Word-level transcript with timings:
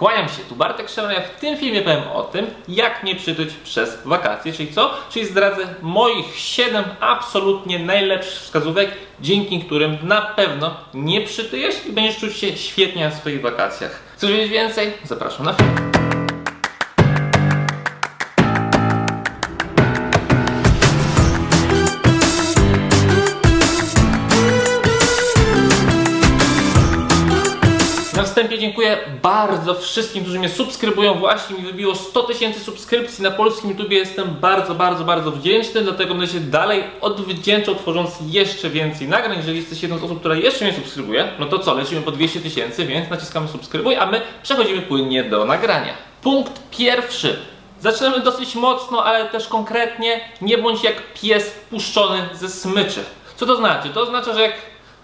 Kłaniam 0.00 0.28
się, 0.28 0.42
tu 0.48 0.56
Bartek 0.56 0.88
Szemra. 0.88 1.12
Ja 1.12 1.20
w 1.20 1.40
tym 1.40 1.56
filmie 1.56 1.82
powiem 1.82 2.02
o 2.14 2.22
tym, 2.22 2.46
jak 2.68 3.04
nie 3.04 3.14
przytyć 3.14 3.54
przez 3.54 3.98
wakacje, 4.04 4.52
czyli 4.52 4.72
co? 4.72 4.94
Czyli 5.10 5.26
zdradzę 5.26 5.66
moich 5.82 6.36
7 6.36 6.84
absolutnie 7.00 7.78
najlepszych 7.78 8.40
wskazówek, 8.40 8.90
dzięki 9.20 9.60
którym 9.60 9.96
na 10.02 10.22
pewno 10.22 10.76
nie 10.94 11.20
przytyjesz 11.20 11.86
i 11.86 11.92
będziesz 11.92 12.18
czuć 12.18 12.36
się 12.36 12.56
świetnie 12.56 13.04
na 13.04 13.10
swoich 13.10 13.40
wakacjach. 13.40 14.00
Chcesz 14.16 14.30
wiedzieć 14.30 14.50
więcej? 14.50 14.92
Zapraszam 15.04 15.46
na 15.46 15.52
film. 15.52 16.09
Na 28.20 28.26
wstępie 28.26 28.58
dziękuję 28.58 28.98
bardzo 29.22 29.74
wszystkim, 29.74 30.22
którzy 30.22 30.38
mnie 30.38 30.48
subskrybują. 30.48 31.14
Właśnie 31.14 31.56
mi 31.56 31.62
wybiło 31.62 31.94
100 31.94 32.22
tysięcy 32.22 32.60
subskrypcji 32.60 33.24
na 33.24 33.30
polskim 33.30 33.70
YouTube. 33.70 33.90
Jestem 33.90 34.36
bardzo, 34.40 34.74
bardzo, 34.74 35.04
bardzo 35.04 35.30
wdzięczny, 35.30 35.80
dlatego 35.80 36.14
będę 36.14 36.32
się 36.32 36.40
dalej 36.40 36.84
odwdzięczał, 37.00 37.74
tworząc 37.74 38.18
jeszcze 38.28 38.70
więcej 38.70 39.08
nagrań. 39.08 39.36
Jeżeli 39.36 39.58
jesteś 39.58 39.82
jedną 39.82 39.98
z 39.98 40.04
osób, 40.04 40.20
która 40.20 40.34
jeszcze 40.34 40.64
mnie 40.64 40.74
subskrybuje, 40.74 41.28
no 41.38 41.46
to 41.46 41.58
co, 41.58 41.74
lecimy 41.74 42.02
po 42.02 42.10
200 42.10 42.40
tysięcy, 42.40 42.86
więc 42.86 43.10
naciskamy 43.10 43.48
subskrybuj, 43.48 43.96
a 43.96 44.06
my 44.06 44.20
przechodzimy 44.42 44.82
płynnie 44.82 45.24
do 45.24 45.44
nagrania. 45.44 45.94
Punkt 46.22 46.70
pierwszy. 46.70 47.36
Zaczynamy 47.80 48.20
dosyć 48.20 48.54
mocno, 48.54 49.04
ale 49.04 49.28
też 49.28 49.48
konkretnie. 49.48 50.20
Nie 50.40 50.58
bądź 50.58 50.84
jak 50.84 51.12
pies 51.22 51.50
puszczony 51.70 52.28
ze 52.32 52.48
smyczy. 52.48 53.04
Co 53.36 53.46
to 53.46 53.56
znaczy? 53.56 53.88
To 53.88 54.00
oznacza, 54.00 54.34
że 54.34 54.42
jak 54.42 54.52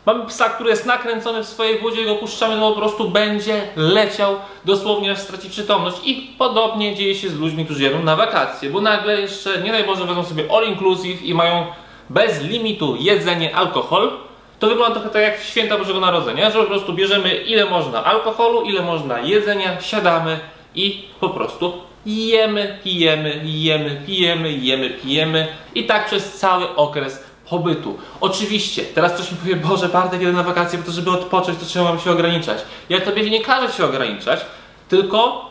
Mamy 0.06 0.26
psa, 0.26 0.48
który 0.48 0.70
jest 0.70 0.86
nakręcony 0.86 1.44
w 1.44 1.46
swojej 1.46 1.78
wodzie, 1.78 2.04
go 2.04 2.14
puszczamy, 2.14 2.56
no 2.56 2.70
po 2.72 2.78
prostu 2.78 3.10
będzie 3.10 3.62
leciał 3.76 4.36
dosłownie 4.64 5.12
aż 5.12 5.18
straci 5.18 5.50
przytomność. 5.50 5.96
I 6.04 6.34
podobnie 6.38 6.94
dzieje 6.94 7.14
się 7.14 7.28
z 7.28 7.38
ludźmi, 7.38 7.64
którzy 7.64 7.82
jadą 7.82 8.02
na 8.02 8.16
wakacje, 8.16 8.70
bo 8.70 8.80
nagle 8.80 9.20
jeszcze, 9.20 9.62
nie 9.62 9.72
daj 9.72 9.84
Boże, 9.84 10.04
wezmą 10.04 10.24
sobie 10.24 10.44
all 10.56 10.68
inclusive 10.68 11.22
i 11.22 11.34
mają 11.34 11.66
bez 12.10 12.42
limitu 12.42 12.96
jedzenie, 13.00 13.56
alkohol. 13.56 14.12
To 14.58 14.66
wygląda 14.66 14.94
trochę 14.94 15.10
tak 15.10 15.22
jak 15.22 15.40
w 15.40 15.46
święta 15.46 15.78
Bożego 15.78 16.00
Narodzenia, 16.00 16.50
że 16.50 16.58
po 16.58 16.64
prostu 16.64 16.92
bierzemy 16.92 17.34
ile 17.34 17.64
można 17.64 18.04
alkoholu, 18.04 18.62
ile 18.62 18.82
można 18.82 19.20
jedzenia, 19.20 19.80
siadamy 19.80 20.40
i 20.74 21.04
po 21.20 21.28
prostu 21.28 21.72
jemy, 22.06 22.78
pijemy, 22.84 23.40
jemy, 23.44 24.02
pijemy, 24.06 24.52
jemy, 24.52 24.90
pijemy 24.90 25.46
i 25.74 25.84
tak 25.84 26.06
przez 26.06 26.32
cały 26.32 26.76
okres 26.76 27.25
pobytu. 27.48 27.98
Oczywiście, 28.20 28.82
teraz 28.82 29.12
ktoś 29.12 29.32
mi 29.32 29.38
powie, 29.38 29.56
Boże, 29.56 29.88
Bartek, 29.88 30.20
jeden 30.20 30.36
na 30.36 30.42
wakacje, 30.42 30.78
bo 30.78 30.84
to 30.84 30.92
żeby 30.92 31.10
odpocząć, 31.10 31.58
to 31.58 31.66
trzeba 31.66 31.98
się 31.98 32.10
ograniczać. 32.10 32.58
Ja 32.88 33.00
tobie 33.00 33.30
nie 33.30 33.40
każę 33.40 33.72
się 33.72 33.84
ograniczać, 33.84 34.40
tylko 34.88 35.50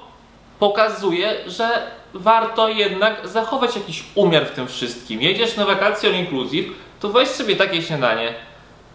pokazuję, 0.59 1.35
że 1.47 1.67
warto 2.13 2.69
jednak 2.69 3.27
zachować 3.27 3.75
jakiś 3.75 4.03
umiar 4.15 4.45
w 4.45 4.51
tym 4.51 4.67
wszystkim. 4.67 5.21
Jedziesz 5.21 5.55
na 5.55 5.65
wakacje 5.65 6.09
all 6.09 6.15
inclusive, 6.15 6.65
to 6.99 7.09
weź 7.09 7.29
sobie 7.29 7.55
takie 7.55 7.81
śniadanie, 7.81 8.33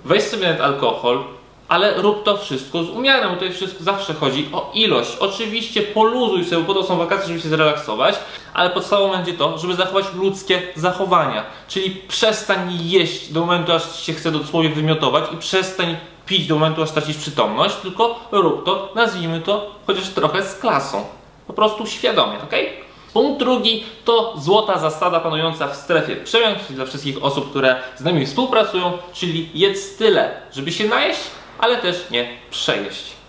weź 0.05 0.23
sobie 0.23 0.47
nawet 0.47 0.61
alkohol, 0.61 1.25
ale 1.69 2.03
rób 2.03 2.25
to 2.25 2.37
wszystko 2.37 2.85
z 2.85 2.91
umiarem, 2.91 3.29
bo 3.29 3.35
tutaj 3.35 3.53
wszystko 3.53 3.85
zawsze 3.85 4.15
chodzi 4.15 4.49
o 4.53 4.71
ilość. 4.75 5.17
Oczywiście 5.21 5.83
poluzuj 5.83 6.45
sobie, 6.45 6.63
bo 6.63 6.75
to 6.75 6.85
są 6.85 6.99
wakacje, 6.99 7.29
żeby 7.29 7.41
się 7.41 7.49
zrelaksować, 7.49 8.15
ale 8.61 8.71
podstawą 8.71 9.11
będzie 9.11 9.35
to, 9.35 9.59
żeby 9.59 9.75
zachować 9.75 10.05
ludzkie 10.15 10.63
zachowania. 10.77 11.45
Czyli 11.69 11.91
przestań 11.91 12.79
jeść 12.83 13.33
do 13.33 13.41
momentu, 13.41 13.73
aż 13.73 14.03
się 14.03 14.13
chce 14.13 14.33
dosłownie 14.33 14.71
wymiotować 14.71 15.25
i 15.33 15.37
przestań 15.37 15.97
pić 16.27 16.47
do 16.47 16.55
momentu, 16.55 16.83
aż 16.83 16.91
tracisz 16.91 17.17
przytomność, 17.17 17.77
tylko 17.77 18.21
rób 18.33 18.65
to, 18.65 18.93
nazwijmy 18.95 19.41
to, 19.41 19.71
chociaż 19.87 20.09
trochę 20.09 20.43
z 20.43 20.55
klasą. 20.55 21.05
Po 21.47 21.53
prostu 21.53 21.87
świadomie, 21.87 22.35
ok? 22.35 22.53
Punkt 23.13 23.39
drugi 23.39 23.85
to 24.05 24.35
złota 24.39 24.79
zasada 24.79 25.21
panująca 25.21 25.69
w 25.69 25.77
strefie 25.77 26.17
przemian, 26.17 26.55
czyli 26.67 26.75
dla 26.75 26.85
wszystkich 26.85 27.25
osób, 27.25 27.51
które 27.51 27.77
z 27.97 28.05
nami 28.05 28.27
współpracują, 28.27 28.99
czyli 29.13 29.49
jedz 29.55 29.97
tyle, 29.97 30.31
żeby 30.53 30.73
się 30.73 30.85
najeść, 30.89 31.21
ale 31.59 31.77
też 31.77 32.11
nie 32.11 32.29
przejeść. 32.51 33.20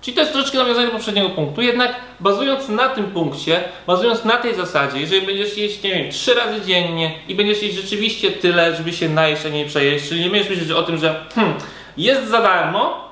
Czyli 0.00 0.14
to 0.14 0.20
jest 0.20 0.32
troszeczkę 0.32 0.58
nawiązanie 0.58 0.86
do 0.86 0.92
poprzedniego 0.92 1.30
punktu, 1.30 1.62
jednak 1.62 1.96
bazując 2.20 2.68
na 2.68 2.88
tym 2.88 3.04
punkcie, 3.04 3.64
bazując 3.86 4.24
na 4.24 4.36
tej 4.36 4.54
zasadzie, 4.54 5.00
jeżeli 5.00 5.26
będziesz 5.26 5.56
jeść, 5.56 5.82
nie 5.82 5.94
wiem, 5.94 6.10
trzy 6.10 6.34
razy 6.34 6.60
dziennie 6.60 7.12
i 7.28 7.34
będziesz 7.34 7.62
jeść 7.62 7.76
rzeczywiście 7.76 8.30
tyle, 8.30 8.76
żeby 8.76 8.92
się 8.92 9.08
najeść, 9.08 9.46
a 9.46 9.48
nie 9.48 9.66
przejeść, 9.66 10.08
czyli 10.08 10.20
nie 10.20 10.30
będziesz 10.30 10.50
myśleć 10.50 10.70
o 10.70 10.82
tym, 10.82 10.98
że 10.98 11.24
hmm, 11.34 11.54
jest 11.96 12.28
za 12.28 12.42
darmo, 12.42 13.10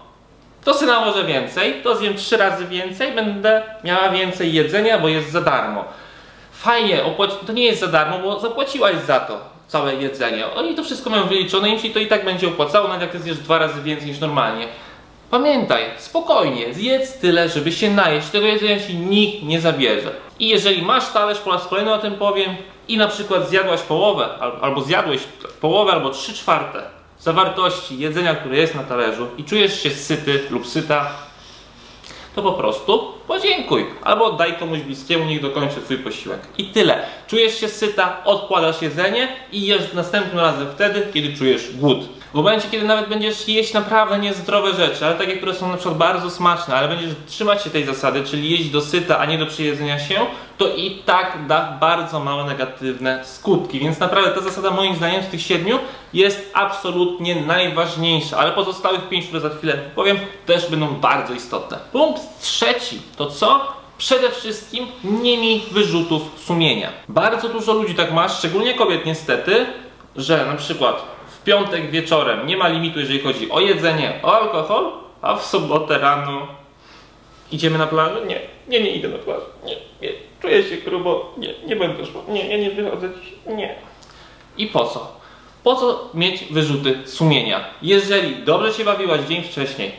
to 0.65 0.75
sobie 0.75 0.93
nałożę 0.93 1.25
więcej, 1.25 1.75
to 1.82 1.97
zjem 1.97 2.16
trzy 2.16 2.37
razy 2.37 2.66
więcej, 2.66 3.12
będę 3.12 3.62
miała 3.84 4.09
więcej 4.09 4.53
jedzenia, 4.53 4.99
bo 4.99 5.09
jest 5.09 5.31
za 5.31 5.41
darmo. 5.41 5.84
Fajnie, 6.53 7.00
to 7.47 7.53
nie 7.53 7.65
jest 7.65 7.81
za 7.81 7.87
darmo, 7.87 8.19
bo 8.19 8.41
zapłaciłaś 8.41 8.97
za 9.06 9.20
to 9.20 9.41
całe 9.66 9.94
jedzenie. 9.94 10.47
Oni 10.47 10.75
to 10.75 10.84
wszystko 10.84 11.10
mają 11.10 11.25
wyliczone, 11.25 11.69
im 11.69 11.78
się 11.78 11.91
to 11.91 11.99
i 11.99 12.06
tak 12.06 12.25
będzie 12.25 12.49
opłacało, 12.49 12.88
nawet 12.88 13.03
jak 13.03 13.10
ty 13.10 13.19
zjesz 13.19 13.38
dwa 13.38 13.59
razy 13.59 13.82
więcej 13.82 14.09
niż 14.09 14.19
normalnie. 14.19 14.69
Pamiętaj, 15.31 15.84
spokojnie, 15.99 16.75
zjedz 16.75 17.19
tyle, 17.19 17.49
żeby 17.49 17.72
się 17.72 17.91
najeść, 17.91 18.28
tego 18.28 18.47
jedzenia 18.47 18.81
ci 18.87 18.94
nikt 18.94 19.43
nie 19.43 19.61
zabierze. 19.61 20.11
I 20.39 20.49
jeżeli 20.49 20.83
masz 20.83 21.12
talerz, 21.12 21.39
po 21.39 21.50
raz 21.50 21.66
kolejny 21.66 21.93
o 21.93 21.99
tym 21.99 22.15
powiem, 22.15 22.56
i 22.89 22.97
na 22.97 23.09
przykład 23.09 23.49
zjadłaś 23.49 23.81
połowę, 23.81 24.28
albo 24.61 24.81
zjadłeś 24.81 25.21
połowę, 25.61 25.93
albo 25.93 26.11
trzy 26.11 26.34
czwarte 26.34 26.83
zawartości 27.19 27.99
jedzenia, 27.99 28.34
które 28.34 28.56
jest 28.56 28.75
na 28.75 28.83
talerzu 28.83 29.27
i 29.38 29.44
czujesz 29.44 29.83
się 29.83 29.91
syty 29.91 30.41
lub 30.50 30.67
syta, 30.67 31.11
to 32.34 32.43
po 32.43 32.53
prostu 32.53 33.12
podziękuj. 33.27 33.87
Albo 34.05 34.33
daj 34.33 34.59
komuś 34.59 34.78
bliskiemu, 34.78 35.25
niech 35.25 35.43
dokończy 35.43 35.81
twój 35.81 35.99
posiłek. 35.99 36.41
I 36.59 36.65
tyle. 36.65 37.06
Czujesz 37.27 37.61
się 37.61 37.69
syta, 37.69 38.25
odkładasz 38.25 38.83
jedzenie 38.83 39.28
i 39.53 39.67
jesz 39.67 39.93
następnym 39.93 40.38
razem 40.38 40.67
wtedy, 40.75 41.06
kiedy 41.15 41.37
czujesz 41.37 41.77
głód. 41.77 42.18
W 42.31 42.34
momencie, 42.34 42.69
kiedy 42.71 42.87
nawet 42.87 43.09
będziesz 43.09 43.49
jeść 43.49 43.72
naprawdę 43.72 44.19
niezdrowe 44.19 44.75
rzeczy, 44.75 45.06
ale 45.06 45.15
takie, 45.15 45.37
które 45.37 45.55
są 45.55 45.69
na 45.69 45.75
przykład 45.75 45.99
bardzo 45.99 46.31
smaczne, 46.31 46.75
ale 46.75 46.89
będziesz 46.89 47.11
trzymać 47.27 47.62
się 47.62 47.71
tej 47.71 47.84
zasady, 47.84 48.25
czyli 48.25 48.50
jeść 48.50 48.71
do 48.71 48.81
syta, 48.81 49.19
a 49.19 49.25
nie 49.25 49.39
do 49.39 49.47
przyjedzenia 49.47 49.99
się, 49.99 50.21
to 50.59 50.69
i 50.75 51.03
tak 51.06 51.47
da 51.47 51.77
bardzo 51.81 52.21
małe 52.21 52.44
negatywne 52.44 53.25
skutki. 53.25 53.78
Więc 53.81 54.00
naprawdę 54.00 54.31
ta 54.31 54.41
zasada 54.41 54.71
moim 54.71 54.97
zdaniem 54.97 55.22
z 55.22 55.27
tych 55.27 55.43
siedmiu 55.43 55.78
jest 56.12 56.50
absolutnie 56.55 57.37
najważniejsza, 57.37 58.37
ale 58.37 58.53
pozostałych 58.53 59.09
pięć, 59.09 59.27
które 59.27 59.41
za 59.41 59.49
chwilę 59.49 59.78
powiem, 59.94 60.19
też 60.47 60.71
będą 60.71 60.87
bardzo 60.87 61.34
istotne. 61.34 61.78
Punkt 61.93 62.22
trzeci 62.41 63.00
to 63.17 63.27
co? 63.27 63.78
Przede 63.99 64.31
wszystkim 64.31 64.87
nie 65.05 65.38
miej 65.38 65.62
wyrzutów 65.71 66.22
sumienia. 66.44 66.88
Bardzo 67.09 67.49
dużo 67.49 67.72
ludzi 67.72 67.94
tak 67.94 68.12
ma, 68.12 68.28
szczególnie 68.28 68.75
kobiet 68.75 69.06
niestety, 69.06 69.67
że 70.17 70.47
na 70.47 70.55
przykład 70.55 71.18
piątek 71.48 71.91
wieczorem 71.91 72.47
nie 72.47 72.56
ma 72.56 72.69
limitu, 72.69 73.00
jeżeli 73.00 73.20
chodzi 73.20 73.50
o 73.50 73.60
jedzenie, 73.60 74.20
o 74.22 74.41
alkohol, 74.41 74.92
a 75.22 75.36
w 75.36 75.44
sobotę 75.44 75.98
rano 75.98 76.47
idziemy 77.53 77.78
na 77.78 77.86
plażę? 77.86 78.26
Nie, 78.26 78.41
nie, 78.69 78.84
nie 78.84 78.91
idę 78.91 79.09
na 79.09 79.19
plażę. 79.19 79.44
Nie, 79.64 79.76
nie, 80.03 80.14
czuję 80.42 80.62
się 80.62 80.76
grubo, 80.76 81.34
nie, 81.37 81.54
nie 81.66 81.76
będę 81.76 82.06
szło. 82.06 82.25
Nie, 82.28 82.48
ja 82.48 82.58
nie 82.58 82.70
wychodzę 82.70 83.08
dziś. 83.20 83.32
Nie. 83.47 83.75
I 84.58 84.66
po 84.66 84.84
co? 84.84 85.12
Po 85.64 85.75
co 85.75 86.10
mieć 86.14 86.44
wyrzuty 86.44 86.98
sumienia? 87.04 87.64
Jeżeli 87.82 88.37
dobrze 88.37 88.72
się 88.72 88.84
bawiłaś 88.84 89.20
dzień 89.20 89.42
wcześniej, 89.42 89.92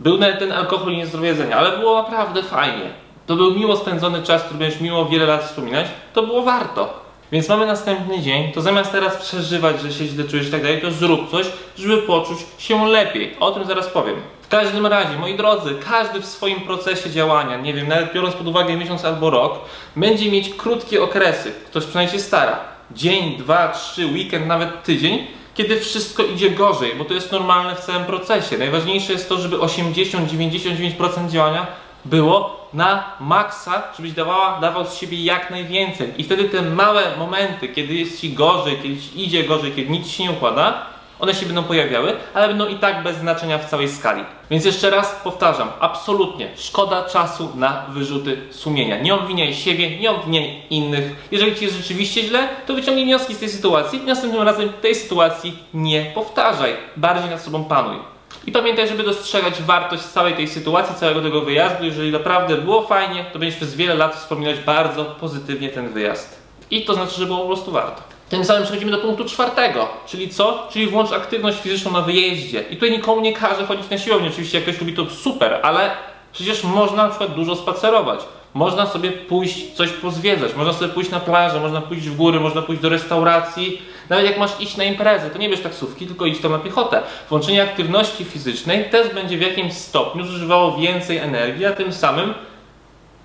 był 0.00 0.18
ten 0.18 0.52
alkohol 0.52 0.92
i 0.92 0.96
niezdrowe 0.96 1.26
jedzenie, 1.26 1.56
ale 1.56 1.78
było 1.78 2.02
naprawdę 2.02 2.42
fajnie. 2.42 2.90
To 3.26 3.36
był 3.36 3.54
miło 3.54 3.76
spędzony 3.76 4.22
czas, 4.22 4.42
który 4.42 4.58
będziesz 4.58 4.80
miło 4.80 5.04
wiele 5.04 5.26
lat 5.26 5.44
wspominać, 5.44 5.86
to 6.12 6.22
było 6.22 6.42
warto. 6.42 7.05
Więc 7.32 7.48
mamy 7.48 7.66
następny 7.66 8.20
dzień, 8.20 8.52
to 8.52 8.62
zamiast 8.62 8.92
teraz 8.92 9.16
przeżywać, 9.16 9.80
że 9.80 9.92
się 9.92 10.04
źle 10.04 10.24
czujesz 10.24 10.48
i 10.48 10.50
tak 10.50 10.62
dalej, 10.62 10.80
to 10.80 10.90
zrób 10.90 11.30
coś, 11.30 11.46
żeby 11.78 11.98
poczuć 11.98 12.38
się 12.58 12.88
lepiej. 12.88 13.36
O 13.40 13.50
tym 13.50 13.64
zaraz 13.64 13.88
powiem. 13.88 14.16
W 14.42 14.48
każdym 14.48 14.86
razie, 14.86 15.18
moi 15.18 15.36
drodzy, 15.36 15.74
każdy 15.88 16.20
w 16.20 16.26
swoim 16.26 16.60
procesie 16.60 17.10
działania, 17.10 17.56
nie 17.56 17.74
wiem, 17.74 17.88
nawet 17.88 18.14
biorąc 18.14 18.34
pod 18.34 18.48
uwagę 18.48 18.76
miesiąc 18.76 19.04
albo 19.04 19.30
rok, 19.30 19.58
będzie 19.96 20.30
mieć 20.30 20.54
krótkie 20.54 21.02
okresy. 21.02 21.52
Ktoś 21.66 21.84
przynajmniej 21.84 22.18
się 22.18 22.24
stara. 22.24 22.58
Dzień, 22.90 23.36
dwa, 23.36 23.68
trzy, 23.68 24.06
weekend, 24.06 24.46
nawet 24.46 24.82
tydzień, 24.82 25.26
kiedy 25.54 25.80
wszystko 25.80 26.22
idzie 26.22 26.50
gorzej, 26.50 26.94
bo 26.98 27.04
to 27.04 27.14
jest 27.14 27.32
normalne 27.32 27.74
w 27.74 27.80
całym 27.80 28.04
procesie. 28.04 28.58
Najważniejsze 28.58 29.12
jest 29.12 29.28
to, 29.28 29.36
żeby 29.38 29.56
80-99% 29.56 31.30
działania 31.30 31.66
było 32.04 32.65
na 32.76 33.04
maksa, 33.20 33.82
żebyś 33.96 34.12
dawała, 34.12 34.60
dawał 34.60 34.86
z 34.86 34.94
siebie 34.94 35.24
jak 35.24 35.50
najwięcej. 35.50 36.12
I 36.18 36.24
wtedy 36.24 36.44
te 36.44 36.62
małe 36.62 37.02
momenty, 37.18 37.68
kiedy 37.68 37.94
jest 37.94 38.20
Ci 38.20 38.32
gorzej, 38.32 38.76
kiedy 38.82 38.96
Ci 39.00 39.24
idzie 39.24 39.44
gorzej, 39.44 39.72
kiedy 39.72 39.90
nic 39.90 40.08
się 40.08 40.24
nie 40.24 40.30
układa, 40.30 40.86
one 41.20 41.34
się 41.34 41.46
będą 41.46 41.64
pojawiały, 41.64 42.16
ale 42.34 42.48
będą 42.48 42.68
i 42.68 42.74
tak 42.74 43.02
bez 43.02 43.16
znaczenia 43.16 43.58
w 43.58 43.70
całej 43.70 43.88
skali. 43.88 44.24
Więc 44.50 44.64
jeszcze 44.64 44.90
raz 44.90 45.20
powtarzam, 45.24 45.68
absolutnie 45.80 46.48
szkoda 46.56 47.04
czasu 47.04 47.52
na 47.54 47.86
wyrzuty 47.88 48.38
sumienia. 48.50 49.00
Nie 49.00 49.14
obwiniaj 49.14 49.54
siebie, 49.54 49.98
nie 49.98 50.10
obwiniaj 50.10 50.62
innych. 50.70 51.28
Jeżeli 51.30 51.56
Ci 51.56 51.64
jest 51.64 51.76
rzeczywiście 51.76 52.22
źle, 52.22 52.48
to 52.66 52.74
wyciągnij 52.74 53.04
wnioski 53.04 53.34
z 53.34 53.38
tej 53.38 53.48
sytuacji 53.48 53.98
i 53.98 54.06
następnym 54.06 54.42
razem 54.42 54.68
tej 54.68 54.94
sytuacji 54.94 55.58
nie 55.74 56.04
powtarzaj. 56.14 56.76
Bardziej 56.96 57.30
nad 57.30 57.42
sobą 57.42 57.64
panuj. 57.64 58.15
I 58.46 58.52
pamiętaj, 58.52 58.88
żeby 58.88 59.02
dostrzegać 59.02 59.62
wartość 59.62 60.02
całej 60.02 60.34
tej 60.34 60.48
sytuacji, 60.48 60.94
całego 60.94 61.22
tego 61.22 61.40
wyjazdu. 61.40 61.84
Jeżeli 61.84 62.12
naprawdę 62.12 62.56
było 62.56 62.82
fajnie, 62.82 63.24
to 63.32 63.38
będziesz 63.38 63.56
przez 63.56 63.74
wiele 63.74 63.94
lat 63.94 64.14
wspominać 64.16 64.58
bardzo 64.58 65.04
pozytywnie 65.04 65.68
ten 65.68 65.88
wyjazd. 65.88 66.38
I 66.70 66.84
to 66.84 66.94
znaczy, 66.94 67.14
że 67.20 67.26
było 67.26 67.38
po 67.38 67.46
prostu 67.46 67.72
warto. 67.72 68.02
Tym 68.28 68.44
samym 68.44 68.62
przechodzimy 68.62 68.90
do 68.90 68.98
punktu 68.98 69.24
czwartego, 69.24 69.88
czyli 70.06 70.28
co? 70.28 70.68
Czyli 70.70 70.86
włącz 70.86 71.12
aktywność 71.12 71.60
fizyczną 71.60 71.92
na 71.92 72.00
wyjeździe. 72.00 72.64
I 72.70 72.74
tutaj 72.74 72.90
nikomu 72.90 73.20
nie 73.20 73.32
każe 73.32 73.66
chodzić 73.66 73.90
na 73.90 73.98
siłownię. 73.98 74.28
Oczywiście 74.28 74.58
jak 74.58 74.68
ktoś 74.68 74.80
lubi 74.80 74.94
to 74.94 75.10
super, 75.10 75.60
ale 75.62 75.90
przecież 76.36 76.64
można 76.64 77.02
na 77.02 77.08
przykład 77.08 77.34
dużo 77.34 77.56
spacerować. 77.56 78.20
Można 78.54 78.86
sobie 78.86 79.12
pójść 79.12 79.74
coś 79.74 79.90
pozwiedzać, 79.90 80.54
można 80.54 80.72
sobie 80.72 80.92
pójść 80.92 81.10
na 81.10 81.20
plażę, 81.20 81.60
można 81.60 81.80
pójść 81.80 82.08
w 82.08 82.16
góry, 82.16 82.40
można 82.40 82.62
pójść 82.62 82.82
do 82.82 82.88
restauracji. 82.88 83.82
Nawet 84.08 84.26
jak 84.26 84.38
masz 84.38 84.60
iść 84.60 84.76
na 84.76 84.84
imprezę, 84.84 85.30
to 85.30 85.38
nie 85.38 85.48
bierz 85.48 85.60
taksówki, 85.60 86.06
tylko 86.06 86.26
idź 86.26 86.38
tam 86.40 86.52
na 86.52 86.58
piechotę. 86.58 87.02
Włączenie 87.28 87.62
aktywności 87.62 88.24
fizycznej 88.24 88.90
też 88.90 89.14
będzie 89.14 89.38
w 89.38 89.40
jakimś 89.40 89.72
stopniu 89.72 90.24
zużywało 90.24 90.76
więcej 90.76 91.18
energii, 91.18 91.66
a 91.66 91.72
tym 91.72 91.92
samym 91.92 92.34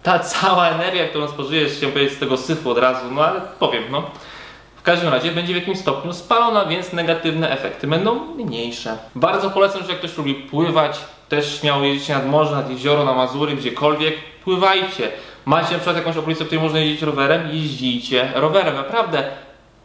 ta 0.03 0.19
cała 0.19 0.69
energia, 0.69 1.07
którą 1.07 1.27
spożyjesz, 1.27 1.79
się 1.79 1.87
powiedzieć 1.87 2.13
z 2.13 2.19
tego 2.19 2.37
syfu 2.37 2.69
od 2.69 2.77
razu, 2.77 3.11
no 3.11 3.25
ale 3.25 3.41
powiem, 3.59 3.83
no. 3.91 4.03
W 4.81 4.83
każdym 4.83 5.09
razie 5.09 5.31
będzie 5.31 5.53
w 5.53 5.55
jakimś 5.55 5.79
stopniu 5.79 6.13
spalona, 6.13 6.65
więc 6.65 6.93
negatywne 6.93 7.49
efekty 7.49 7.87
będą 7.87 8.19
mniejsze. 8.35 8.97
Bardzo 9.15 9.49
polecam, 9.49 9.83
że 9.83 9.89
jak 9.89 9.97
ktoś 9.97 10.17
lubi 10.17 10.35
pływać, 10.35 10.99
też 11.29 11.59
śmiało 11.59 11.83
jeździć 11.83 12.09
nad 12.09 12.27
morze, 12.27 12.55
nad 12.55 12.69
jezioro, 12.69 13.05
na 13.05 13.13
Mazury, 13.13 13.55
gdziekolwiek, 13.55 14.15
pływajcie. 14.43 15.11
Macie 15.45 15.71
na 15.71 15.77
przykład 15.77 15.95
jakąś 15.95 16.17
okolicę, 16.17 16.43
w 16.43 16.47
której 16.47 16.63
można 16.63 16.79
jeździć 16.79 17.01
rowerem, 17.01 17.47
jeździcie 17.51 18.31
rowerem. 18.35 18.75
Naprawdę, 18.75 19.23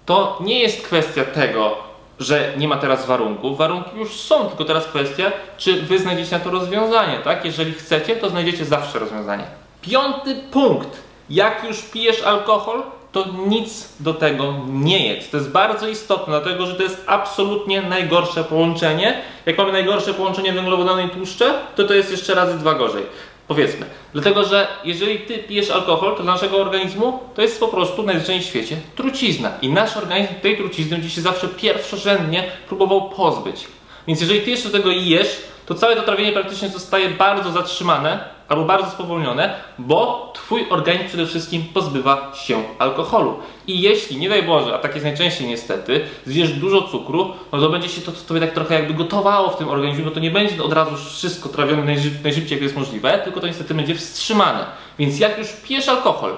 to 0.06 0.38
nie 0.40 0.60
jest 0.60 0.86
kwestia 0.86 1.24
tego, 1.24 1.76
że 2.20 2.52
nie 2.56 2.68
ma 2.68 2.76
teraz 2.76 3.06
warunków. 3.06 3.58
Warunki 3.58 3.96
już 3.96 4.10
są, 4.10 4.44
tylko 4.48 4.64
teraz 4.64 4.86
kwestia, 4.86 5.32
czy 5.56 5.82
wy 5.82 5.98
znajdziecie 5.98 6.38
na 6.38 6.44
to 6.44 6.50
rozwiązanie, 6.50 7.18
tak? 7.18 7.44
Jeżeli 7.44 7.72
chcecie, 7.72 8.16
to 8.16 8.30
znajdziecie 8.30 8.64
zawsze 8.64 8.98
rozwiązanie. 8.98 9.44
Piąty 9.82 10.36
punkt. 10.50 11.02
Jak 11.30 11.64
już 11.64 11.82
pijesz 11.82 12.22
alkohol, 12.22 12.82
to 13.16 13.26
nic 13.46 13.88
do 14.00 14.14
tego 14.14 14.54
nie 14.68 15.14
jest. 15.14 15.30
To 15.30 15.36
jest 15.36 15.50
bardzo 15.50 15.88
istotne, 15.88 16.40
dlatego 16.40 16.66
że 16.66 16.74
to 16.74 16.82
jest 16.82 17.04
absolutnie 17.06 17.82
najgorsze 17.82 18.44
połączenie. 18.44 19.22
Jak 19.46 19.58
mamy 19.58 19.72
najgorsze 19.72 20.14
połączenie 20.14 20.52
węglowodany 20.52 21.04
i 21.04 21.08
tłuszcze, 21.08 21.54
to 21.76 21.84
to 21.84 21.94
jest 21.94 22.10
jeszcze 22.10 22.34
razy 22.34 22.58
dwa 22.58 22.74
gorzej. 22.74 23.02
Powiedzmy. 23.48 23.86
Dlatego, 24.12 24.44
że 24.44 24.68
jeżeli 24.84 25.18
ty 25.18 25.38
pijesz 25.38 25.70
alkohol, 25.70 26.16
to 26.16 26.22
dla 26.22 26.32
naszego 26.32 26.56
organizmu 26.56 27.18
to 27.34 27.42
jest 27.42 27.60
po 27.60 27.68
prostu 27.68 28.02
najzwyczajniej 28.02 28.44
w 28.44 28.48
świecie 28.48 28.76
trucizna. 28.96 29.52
I 29.62 29.68
nasz 29.68 29.96
organizm 29.96 30.34
tej 30.42 30.56
trucizny 30.56 30.96
będzie 30.96 31.10
się 31.10 31.20
zawsze 31.20 31.48
pierwszorzędnie 31.48 32.44
próbował 32.68 33.10
pozbyć. 33.10 33.64
Więc 34.06 34.20
jeżeli 34.20 34.40
ty 34.40 34.50
jeszcze 34.50 34.70
tego 34.70 34.90
jesz, 34.90 35.42
to 35.66 35.74
całe 35.74 35.96
to 35.96 36.02
trawienie 36.02 36.32
praktycznie 36.32 36.68
zostaje 36.68 37.08
bardzo 37.08 37.52
zatrzymane, 37.52 38.35
albo 38.48 38.64
bardzo 38.64 38.90
spowolnione, 38.90 39.54
bo 39.78 40.32
Twój 40.34 40.66
organizm 40.70 41.08
przede 41.08 41.26
wszystkim 41.26 41.64
pozbywa 41.74 42.32
się 42.34 42.62
alkoholu. 42.78 43.36
I 43.66 43.80
jeśli, 43.80 44.16
nie 44.16 44.28
daj 44.28 44.42
Boże, 44.42 44.74
a 44.74 44.78
tak 44.78 44.94
jest 44.94 45.04
najczęściej 45.04 45.48
niestety, 45.48 46.00
zjesz 46.26 46.52
dużo 46.52 46.82
cukru, 46.82 47.32
no 47.52 47.60
to 47.60 47.68
będzie 47.68 47.88
się 47.88 48.00
to 48.00 48.12
tobie 48.12 48.40
tak 48.40 48.52
trochę 48.52 48.74
jakby 48.74 48.94
gotowało 48.94 49.50
w 49.50 49.56
tym 49.56 49.68
organizmie, 49.68 50.04
bo 50.04 50.10
to 50.10 50.20
nie 50.20 50.30
będzie 50.30 50.62
od 50.62 50.72
razu 50.72 50.96
wszystko 50.96 51.48
trawione 51.48 51.84
najszybciej, 51.84 52.22
najszybciej 52.22 52.56
jak 52.56 52.62
jest 52.62 52.76
możliwe, 52.76 53.18
tylko 53.24 53.40
to 53.40 53.46
niestety 53.46 53.74
będzie 53.74 53.94
wstrzymane. 53.94 54.66
Więc 54.98 55.18
jak 55.18 55.38
już 55.38 55.52
pijesz 55.52 55.88
alkohol, 55.88 56.32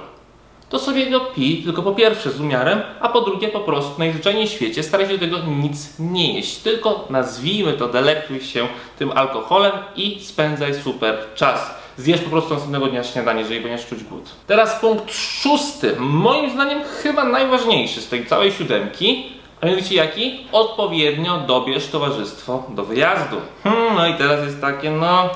to 0.69 0.79
sobie 0.79 1.11
go 1.11 1.21
pij, 1.21 1.63
tylko 1.63 1.83
po 1.83 1.93
pierwsze 1.93 2.31
z 2.31 2.41
umiarem, 2.41 2.81
a 3.01 3.09
po 3.09 3.21
drugie 3.21 3.49
po 3.49 3.61
prostu 3.61 3.99
najzwyczajniej 3.99 4.47
w 4.47 4.51
świecie 4.51 4.83
staraj 4.83 5.07
się 5.07 5.19
do 5.19 5.27
tego 5.27 5.39
nic 5.47 5.99
nie 5.99 6.35
jeść. 6.35 6.57
Tylko 6.57 7.07
nazwijmy 7.11 7.73
to, 7.73 7.89
delektuj 7.89 8.41
się 8.41 8.69
tym 8.99 9.13
alkoholem 9.13 9.73
i 9.97 10.21
spędzaj 10.25 10.75
super 10.75 11.19
czas 11.35 11.79
zjesz 11.99 12.21
po 12.21 12.31
prostu 12.31 12.55
następnego 12.55 12.87
dnia 12.87 13.05
śniadanie, 13.05 13.41
jeżeli 13.41 13.61
będziesz 13.61 13.87
czuć 13.87 14.05
głód. 14.05 14.31
Teraz 14.47 14.81
punkt 14.81 15.13
szósty, 15.13 15.97
moim 15.99 16.51
zdaniem 16.51 16.83
chyba 17.03 17.25
najważniejszy 17.25 18.01
z 18.01 18.09
tej 18.09 18.27
całej 18.27 18.53
siódemki, 18.53 19.33
a 19.61 19.67
mianowicie 19.67 19.95
jaki? 19.95 20.47
Odpowiednio 20.53 21.39
dobierz 21.39 21.87
towarzystwo 21.87 22.65
do 22.69 22.85
wyjazdu. 22.85 23.37
Hmm, 23.65 23.95
no 23.95 24.07
i 24.07 24.15
teraz 24.15 24.45
jest 24.45 24.61
takie, 24.61 24.91
no... 24.91 25.31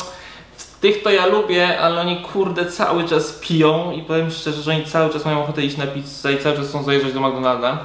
Tych 0.80 1.02
to 1.02 1.10
ja 1.10 1.26
lubię, 1.26 1.80
ale 1.80 2.00
oni 2.00 2.16
kurde 2.16 2.66
cały 2.66 3.04
czas 3.04 3.32
piją 3.32 3.92
i 3.92 4.02
powiem 4.02 4.30
szczerze, 4.30 4.62
że 4.62 4.70
oni 4.70 4.84
cały 4.84 5.12
czas 5.12 5.24
mają 5.24 5.42
ochotę 5.42 5.62
iść 5.62 5.76
na 5.76 5.86
pizzę 5.86 6.32
i 6.32 6.38
cały 6.38 6.56
czas 6.56 6.68
chcą 6.68 6.82
zajeżdżać 6.82 7.12
do 7.12 7.20
McDonalda. 7.20 7.78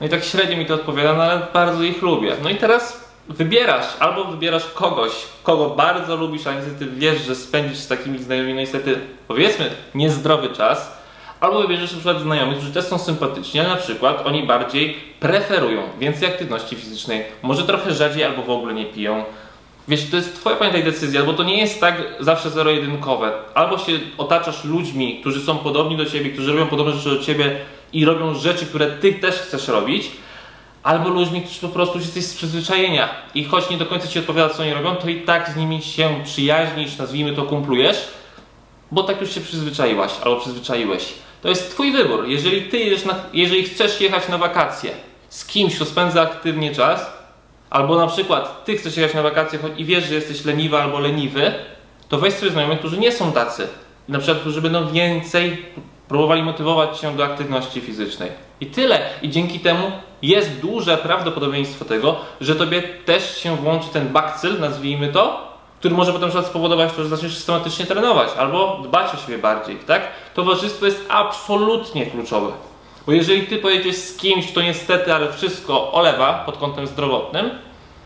No 0.00 0.06
i 0.06 0.08
tak 0.08 0.24
średnio 0.24 0.56
mi 0.56 0.66
to 0.66 0.74
odpowiada, 0.74 1.12
no 1.12 1.22
ale 1.22 1.46
bardzo 1.54 1.82
ich 1.82 2.02
lubię. 2.02 2.36
No 2.42 2.50
i 2.50 2.56
teraz 2.56 3.09
wybierasz, 3.30 3.86
albo 3.98 4.24
wybierasz 4.24 4.66
kogoś, 4.74 5.12
kogo 5.42 5.70
bardzo 5.70 6.16
lubisz, 6.16 6.46
a 6.46 6.54
niestety 6.54 6.86
wiesz, 6.86 7.22
że 7.26 7.34
spędzisz 7.34 7.78
z 7.78 7.88
takimi 7.88 8.18
znajomymi 8.18 8.54
no 8.54 8.60
niestety, 8.60 8.98
powiedzmy, 9.28 9.70
niezdrowy 9.94 10.48
czas, 10.48 11.00
albo 11.40 11.62
wybierzesz 11.62 11.90
na 11.90 11.96
przykład 11.96 12.22
znajomych, 12.22 12.56
którzy 12.56 12.72
też 12.72 12.84
są 12.84 12.98
sympatyczni, 12.98 13.60
ale 13.60 13.68
na 13.68 13.76
przykład 13.76 14.26
oni 14.26 14.46
bardziej 14.46 14.96
preferują 15.20 15.82
więcej 15.98 16.28
aktywności 16.28 16.76
fizycznej, 16.76 17.22
może 17.42 17.62
trochę 17.62 17.94
rzadziej 17.94 18.24
albo 18.24 18.42
w 18.42 18.50
ogóle 18.50 18.74
nie 18.74 18.84
piją. 18.84 19.24
Wiesz, 19.88 20.10
to 20.10 20.16
jest 20.16 20.34
twoja 20.34 20.56
pamiętaj 20.56 20.84
decyzja, 20.84 21.22
bo 21.22 21.32
to 21.32 21.42
nie 21.42 21.58
jest 21.58 21.80
tak 21.80 22.02
zawsze 22.20 22.50
zero-jedynkowe. 22.50 23.32
Albo 23.54 23.78
się 23.78 23.92
otaczasz 24.18 24.64
ludźmi, 24.64 25.18
którzy 25.20 25.40
są 25.40 25.58
podobni 25.58 25.96
do 25.96 26.06
ciebie, 26.06 26.30
którzy 26.30 26.52
robią 26.52 26.66
podobne 26.66 26.92
rzeczy 26.92 27.16
do 27.16 27.24
ciebie 27.24 27.56
i 27.92 28.04
robią 28.04 28.34
rzeczy, 28.34 28.66
które 28.66 28.86
ty 28.86 29.12
też 29.12 29.34
chcesz 29.34 29.68
robić, 29.68 30.10
albo 30.82 31.08
ludźmi, 31.08 31.42
którzy 31.42 31.60
po 31.60 31.68
prostu 31.68 31.98
jesteś 31.98 32.24
z 32.24 32.34
przyzwyczajenia 32.34 33.08
i 33.34 33.44
choć 33.44 33.70
nie 33.70 33.76
do 33.76 33.86
końca 33.86 34.08
ci 34.08 34.18
odpowiada, 34.18 34.54
co 34.54 34.62
oni 34.62 34.74
robią, 34.74 34.96
to 34.96 35.08
i 35.08 35.20
tak 35.20 35.50
z 35.50 35.56
nimi 35.56 35.82
się 35.82 36.20
przyjaźnisz, 36.24 36.98
nazwijmy 36.98 37.32
to 37.32 37.42
kumplujesz, 37.42 38.08
bo 38.90 39.02
tak 39.02 39.20
już 39.20 39.34
się 39.34 39.40
przyzwyczaiłaś 39.40 40.12
albo 40.24 40.40
przyzwyczaiłeś. 40.40 41.14
To 41.42 41.48
jest 41.48 41.70
twój 41.70 41.92
wybór. 41.92 42.28
Jeżeli 42.28 42.62
ty 42.62 42.78
jedziesz 42.78 43.04
na, 43.04 43.14
jeżeli 43.32 43.62
chcesz 43.62 44.00
jechać 44.00 44.28
na 44.28 44.38
wakacje 44.38 44.90
z 45.28 45.46
kimś, 45.46 45.76
kto 45.76 45.84
spędza 45.84 46.22
aktywnie 46.22 46.74
czas, 46.74 47.06
albo 47.70 47.96
na 47.96 48.06
przykład 48.06 48.64
ty 48.64 48.76
chcesz 48.76 48.96
jechać 48.96 49.14
na 49.14 49.22
wakacje 49.22 49.58
i 49.76 49.84
wiesz, 49.84 50.04
że 50.04 50.14
jesteś 50.14 50.44
leniwa 50.44 50.82
albo 50.82 50.98
leniwy, 50.98 51.54
to 52.08 52.18
weź 52.18 52.34
sobie 52.34 52.52
znajomych, 52.52 52.78
którzy 52.78 52.98
nie 52.98 53.12
są 53.12 53.32
tacy. 53.32 53.68
Na 54.08 54.18
przykład, 54.18 54.38
którzy 54.38 54.62
będą 54.62 54.92
więcej 54.92 55.66
próbowali 56.08 56.42
motywować 56.42 56.98
cię 56.98 57.16
do 57.16 57.24
aktywności 57.24 57.80
fizycznej. 57.80 58.30
I 58.60 58.66
tyle. 58.66 59.00
I 59.22 59.30
dzięki 59.30 59.60
temu 59.60 59.92
jest 60.22 60.60
duże 60.60 60.96
prawdopodobieństwo 60.96 61.84
tego, 61.84 62.16
że 62.40 62.54
tobie 62.54 62.82
też 62.82 63.38
się 63.38 63.56
włączy 63.56 63.88
ten 63.92 64.08
bakcyl, 64.08 64.60
nazwijmy 64.60 65.12
to, 65.12 65.50
który 65.78 65.94
może 65.94 66.12
potem 66.12 66.44
spowodować 66.44 66.92
to, 66.92 67.02
że 67.02 67.08
zaczniesz 67.08 67.36
systematycznie 67.36 67.86
trenować 67.86 68.28
albo 68.38 68.80
dbać 68.84 69.14
o 69.14 69.16
siebie 69.16 69.38
bardziej, 69.38 69.76
tak? 69.76 70.02
Towarzystwo 70.34 70.86
jest 70.86 71.06
absolutnie 71.08 72.06
kluczowe. 72.06 72.52
Bo 73.06 73.12
jeżeli 73.12 73.46
ty 73.46 73.58
pojedziesz 73.58 73.96
z 73.96 74.16
kimś, 74.16 74.46
kto 74.46 74.62
niestety, 74.62 75.14
ale 75.14 75.32
wszystko 75.32 75.92
olewa 75.92 76.42
pod 76.46 76.56
kątem 76.56 76.86
zdrowotnym, 76.86 77.50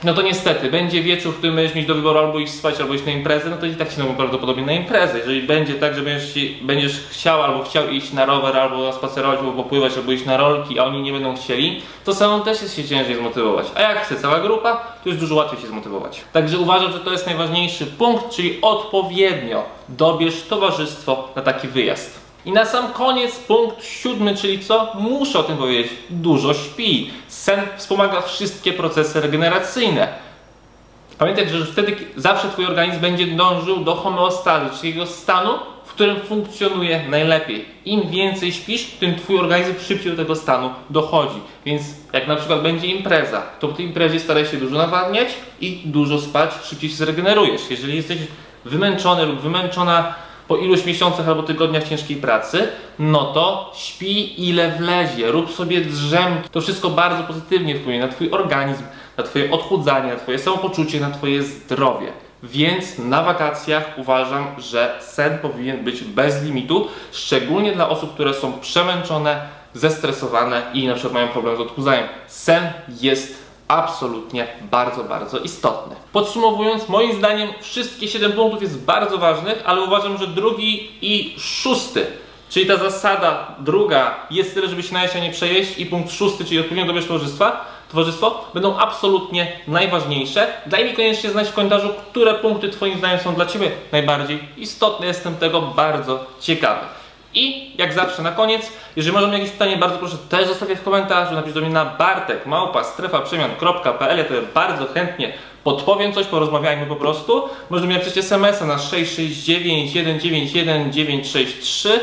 no 0.04 0.14
to 0.14 0.22
niestety, 0.22 0.70
będzie 0.70 1.02
wieczór, 1.02 1.34
w 1.34 1.36
którym 1.36 1.56
będziesz 1.56 1.74
mieć 1.74 1.86
do 1.86 1.94
wyboru 1.94 2.18
albo 2.18 2.38
iść 2.38 2.52
spać, 2.52 2.80
albo 2.80 2.94
iść 2.94 3.04
na 3.04 3.12
imprezę, 3.12 3.50
no 3.50 3.56
to 3.56 3.66
i 3.66 3.74
tak 3.74 3.98
no 3.98 4.04
prawdopodobnie 4.04 4.66
na 4.66 4.72
imprezę. 4.72 5.18
Jeżeli 5.18 5.42
będzie 5.42 5.74
tak, 5.74 5.94
że 5.94 6.02
będziesz, 6.02 6.34
będziesz 6.62 7.00
chciał 7.10 7.42
albo 7.42 7.64
chciał 7.64 7.88
iść 7.88 8.12
na 8.12 8.26
rower, 8.26 8.56
albo 8.56 8.92
spacerować, 8.92 9.38
albo 9.38 9.52
popływać, 9.52 9.96
albo 9.96 10.12
iść 10.12 10.26
na 10.26 10.36
rolki, 10.36 10.78
a 10.78 10.84
oni 10.84 11.02
nie 11.02 11.12
będą 11.12 11.36
chcieli, 11.36 11.82
to 12.04 12.14
samą 12.14 12.42
też 12.42 12.62
jest 12.62 12.76
się 12.76 12.84
ciężej 12.84 13.16
zmotywować. 13.16 13.66
A 13.74 13.80
jak 13.80 14.04
chce 14.04 14.16
cała 14.16 14.40
grupa, 14.40 14.76
to 15.04 15.08
jest 15.08 15.20
dużo 15.20 15.34
łatwiej 15.34 15.60
się 15.60 15.66
zmotywować. 15.66 16.20
Także 16.32 16.58
uważam, 16.58 16.92
że 16.92 17.00
to 17.00 17.12
jest 17.12 17.26
najważniejszy 17.26 17.86
punkt, 17.86 18.30
czyli 18.30 18.58
odpowiednio 18.62 19.62
dobierz 19.88 20.42
towarzystwo 20.42 21.28
na 21.36 21.42
taki 21.42 21.68
wyjazd. 21.68 22.23
I 22.44 22.52
na 22.52 22.64
sam 22.64 22.92
koniec 22.92 23.38
punkt 23.38 23.84
siódmy, 23.84 24.36
czyli 24.36 24.64
co? 24.64 24.92
Muszę 24.94 25.38
o 25.38 25.42
tym 25.42 25.56
powiedzieć. 25.56 25.92
Dużo 26.10 26.54
śpi. 26.54 27.10
Sen 27.28 27.60
wspomaga 27.76 28.20
wszystkie 28.20 28.72
procesy 28.72 29.20
regeneracyjne. 29.20 30.08
Pamiętaj, 31.18 31.48
że 31.48 31.66
wtedy 31.66 31.96
zawsze 32.16 32.48
Twój 32.48 32.66
organizm 32.66 33.00
będzie 33.00 33.26
dążył 33.26 33.84
do 33.84 33.94
homeostazy, 33.94 34.66
czyli 34.70 34.92
takiego 34.92 35.06
stanu, 35.06 35.50
w 35.84 35.92
którym 35.92 36.20
funkcjonuje 36.20 37.08
najlepiej. 37.08 37.64
Im 37.84 38.10
więcej 38.10 38.52
śpisz, 38.52 38.84
tym 38.84 39.16
Twój 39.16 39.38
organizm 39.38 39.74
szybciej 39.80 40.10
do 40.10 40.16
tego 40.16 40.36
stanu 40.36 40.70
dochodzi. 40.90 41.40
Więc 41.66 41.82
jak 42.12 42.28
na 42.28 42.36
przykład 42.36 42.62
będzie 42.62 42.86
impreza, 42.86 43.42
to 43.60 43.68
po 43.68 43.74
tej 43.74 43.86
imprezie 43.86 44.20
staraj 44.20 44.46
się 44.46 44.56
dużo 44.56 44.78
nawadniać 44.78 45.28
i 45.60 45.82
dużo 45.84 46.20
spać, 46.20 46.50
szybciej 46.64 46.90
się 46.90 46.96
zregenerujesz. 46.96 47.62
Jeżeli 47.70 47.96
jesteś 47.96 48.18
wymęczony 48.64 49.26
lub 49.26 49.40
wymęczona 49.40 50.14
po 50.48 50.56
iluś 50.56 50.84
miesiącach 50.84 51.28
albo 51.28 51.42
tygodniach 51.42 51.88
ciężkiej 51.88 52.16
pracy, 52.16 52.68
no 52.98 53.24
to 53.24 53.72
śpi 53.76 54.48
ile 54.48 54.70
wlezie, 54.70 55.32
rób 55.32 55.52
sobie 55.52 55.80
drzemki. 55.80 56.48
To 56.48 56.60
wszystko 56.60 56.90
bardzo 56.90 57.22
pozytywnie 57.22 57.78
wpłynie 57.78 58.00
na 58.00 58.08
Twój 58.08 58.30
organizm, 58.30 58.82
na 59.16 59.24
Twoje 59.24 59.50
odchudzanie, 59.50 60.12
na 60.12 60.18
Twoje 60.18 60.38
samopoczucie, 60.38 61.00
na 61.00 61.10
Twoje 61.10 61.42
zdrowie. 61.42 62.12
Więc 62.42 62.98
na 62.98 63.22
wakacjach 63.22 63.98
uważam, 63.98 64.46
że 64.58 64.98
sen 65.00 65.38
powinien 65.38 65.84
być 65.84 66.02
bez 66.02 66.42
limitu, 66.42 66.88
szczególnie 67.12 67.72
dla 67.72 67.88
osób, 67.88 68.14
które 68.14 68.34
są 68.34 68.60
przemęczone, 68.60 69.48
zestresowane 69.74 70.62
i 70.74 70.86
na 70.86 70.94
przykład 70.94 71.14
mają 71.14 71.28
problem 71.28 71.56
z 71.56 71.60
odchudzaniem. 71.60 72.08
Sen 72.26 72.72
jest 73.00 73.43
absolutnie 73.68 74.46
bardzo, 74.70 75.04
bardzo 75.04 75.38
istotny. 75.38 75.96
Podsumowując, 76.12 76.88
moim 76.88 77.18
zdaniem 77.18 77.48
wszystkie 77.60 78.08
7 78.08 78.32
punktów 78.32 78.62
jest 78.62 78.84
bardzo 78.84 79.18
ważnych, 79.18 79.62
ale 79.66 79.80
uważam, 79.80 80.18
że 80.18 80.26
drugi 80.26 80.90
i 81.02 81.34
szósty 81.38 82.06
Czyli 82.54 82.66
ta 82.66 82.76
zasada 82.76 83.54
druga 83.58 84.26
jest 84.30 84.54
tyle, 84.54 84.68
żeby 84.68 84.82
się 84.82 84.94
najeść, 84.94 85.16
a 85.16 85.18
nie 85.18 85.30
przejeść 85.30 85.78
i 85.78 85.86
punkt 85.86 86.12
szósty, 86.12 86.44
czyli 86.44 86.60
odpowiednio 86.60 86.86
dobierz 86.86 87.06
towarzystwa, 87.06 87.64
towarzystwo, 87.90 88.44
będą 88.54 88.76
absolutnie 88.76 89.52
najważniejsze. 89.68 90.46
Daj 90.66 90.84
mi 90.84 90.94
koniecznie 90.94 91.30
znać 91.30 91.48
w 91.48 91.52
komentarzu, 91.52 91.88
które 92.10 92.34
punkty 92.34 92.68
Twoim 92.68 92.98
zdaniem 92.98 93.18
są 93.18 93.34
dla 93.34 93.46
Ciebie 93.46 93.70
najbardziej 93.92 94.38
istotne. 94.56 95.06
Jestem 95.06 95.36
tego 95.36 95.62
bardzo 95.62 96.26
ciekawy. 96.40 96.80
I 97.34 97.72
jak 97.78 97.92
zawsze 97.92 98.22
na 98.22 98.32
koniec, 98.32 98.72
jeżeli 98.96 99.14
masz 99.14 99.32
jakieś 99.32 99.50
pytanie, 99.50 99.76
bardzo 99.76 99.98
proszę 99.98 100.16
też 100.28 100.48
zostawię 100.48 100.76
w 100.76 100.82
komentarzu, 100.82 101.34
napisz 101.34 101.52
do 101.52 101.60
mnie 101.60 101.70
na 101.70 101.84
bartek 101.84 102.46
małpa 102.46 102.84
strefaprzemian.pl, 102.84 104.18
ja 104.18 104.24
to 104.24 104.34
bardzo 104.54 104.86
chętnie 104.86 105.32
podpowiem 105.64 106.12
coś, 106.12 106.26
porozmawiajmy 106.26 106.86
po 106.86 106.96
prostu. 106.96 107.48
Można 107.70 107.86
mi 107.86 107.94
napisać 107.94 108.18
SMS-a 108.18 108.66
na 108.66 108.78
669 108.78 109.90
191 109.90 110.92
963 110.92 112.00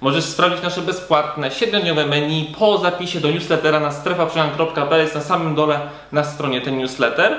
Możesz 0.00 0.24
sprawdzić 0.24 0.62
nasze 0.62 0.80
bezpłatne 0.80 1.50
7-dniowe 1.50 2.06
menu 2.06 2.52
po 2.58 2.78
zapisie 2.78 3.20
do 3.20 3.30
newslettera 3.30 3.80
na 3.80 3.92
strefaprzemian.pl 3.92 5.00
jest 5.00 5.14
na 5.14 5.20
samym 5.20 5.54
dole 5.54 5.80
na 6.12 6.24
stronie 6.24 6.60
ten 6.60 6.78
newsletter. 6.78 7.36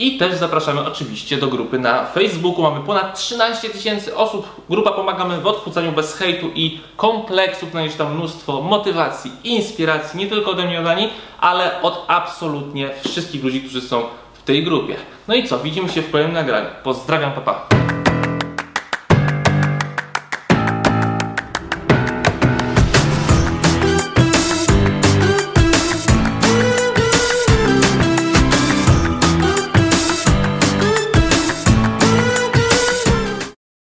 I 0.00 0.18
też 0.18 0.34
zapraszamy 0.34 0.86
oczywiście 0.86 1.36
do 1.36 1.46
grupy 1.46 1.78
na 1.78 2.06
Facebooku. 2.06 2.62
Mamy 2.62 2.80
ponad 2.80 3.18
13 3.18 3.70
tysięcy 3.70 4.16
osób. 4.16 4.48
Grupa 4.70 4.92
Pomagamy 4.92 5.40
w 5.40 5.46
odchudzaniu 5.46 5.92
bez 5.92 6.14
hejtu 6.14 6.50
i 6.54 6.80
kompleksów. 6.96 7.70
Znajdziesz 7.70 7.96
tam 7.96 8.14
mnóstwo 8.14 8.62
motywacji, 8.62 9.30
inspiracji, 9.44 10.18
nie 10.18 10.26
tylko 10.26 10.50
ode 10.50 10.66
mnie 10.66 10.82
Dani, 10.82 11.08
ale 11.40 11.82
od 11.82 12.04
absolutnie 12.08 12.90
wszystkich 13.08 13.44
ludzi, 13.44 13.60
którzy 13.60 13.80
są 13.80 14.02
w 14.32 14.42
tej 14.42 14.64
grupie. 14.64 14.96
No 15.28 15.34
i 15.34 15.48
co? 15.48 15.58
Widzimy 15.58 15.88
się 15.88 16.02
w 16.02 16.10
kolejnym 16.10 16.34
nagraniu. 16.34 16.68
Pozdrawiam, 16.82 17.32
papa. 17.32 17.54
Pa. 17.54 17.79